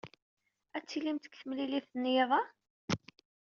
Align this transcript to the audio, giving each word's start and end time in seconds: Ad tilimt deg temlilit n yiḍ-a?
Ad 0.77 0.85
tilimt 0.89 1.25
deg 1.27 1.33
temlilit 1.39 1.89
n 1.95 2.03
yiḍ-a? 2.13 2.41